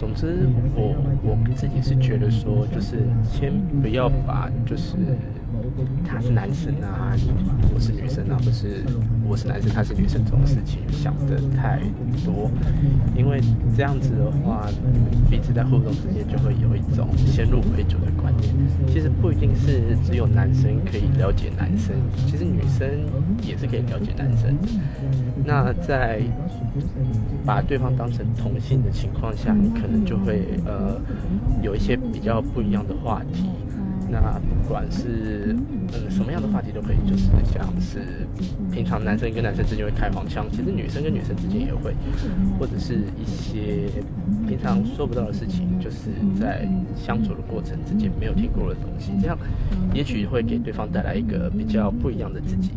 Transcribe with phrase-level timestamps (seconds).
[0.00, 3.52] 总之，我我自己是觉得说，就是先
[3.82, 4.96] 不要把就是
[6.06, 7.16] 他是男生啊，
[7.74, 8.84] 我是女生啊，不是
[9.26, 11.80] 我是男生他是女生这种事情想的太
[12.24, 12.50] 多，
[13.16, 13.40] 因为
[13.76, 14.66] 这样子的话，
[15.30, 18.54] 彼此在互动之间就会有一种先入为主的观念。
[18.86, 21.94] 其实不一定是只有男生可以了解男生，
[22.26, 22.88] 其实女生
[23.42, 24.68] 也是可以了解男生的。
[25.44, 26.20] 那在
[27.44, 31.00] 把对方当成同性的情况下，你可能就会呃
[31.62, 33.48] 有一些比较不一样的话题。
[34.10, 35.56] 那不管是
[35.92, 38.26] 嗯什么样的话题都可以，就是像是
[38.72, 41.94] 平常男生跟男生之间会开黄腔，其实女生跟女生之间也会，
[42.58, 43.88] 或者是一些
[44.48, 49.38] 平常说不到的事情，就是在相处的过程之间没有听过的东西，这样
[49.94, 52.72] 也许会给对方带来一个比较不一样的自己。